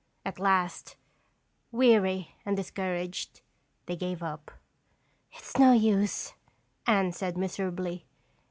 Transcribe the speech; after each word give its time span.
At 0.25 0.39
last, 0.39 0.95
weary 1.71 2.33
and 2.43 2.57
discouraged, 2.57 3.41
they 3.85 3.95
gave 3.95 4.23
up. 4.23 4.49
"It's 5.31 5.59
no 5.59 5.73
use," 5.73 6.33
Anne 6.87 7.11
said 7.11 7.37
miserably. 7.37 8.07